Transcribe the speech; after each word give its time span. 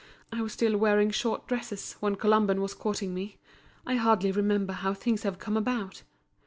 I 0.31 0.41
was 0.41 0.51
still 0.51 0.75
wearing 0.77 1.11
short 1.11 1.45
dresses, 1.47 1.93
when 1.99 2.15
Colomban 2.15 2.59
was 2.59 2.73
courting 2.73 3.13
me. 3.13 3.37
I 3.85 3.97
hardly 3.97 4.31
remember 4.31 4.73
how 4.73 4.95
things 4.95 5.21
have 5.21 5.37
come 5.37 5.55
about. 5.55 6.01